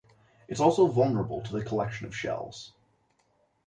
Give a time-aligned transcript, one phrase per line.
[0.47, 2.73] It is also vulnerable to the collection of shells.